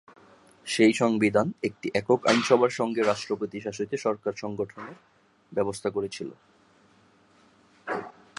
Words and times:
সেই 0.65 0.93
সংবিধান 0.93 1.47
একটি 1.63 1.87
একক 1.93 2.19
আইনসভার 2.27 2.71
সঙ্গে 2.79 3.01
রাষ্ট্রপতি 3.01 3.57
শাসিত 3.61 3.91
সরকার 4.05 4.33
গঠনের 4.55 4.97
ব্যবস্থা 5.51 5.89
করেছিল। 5.89 6.29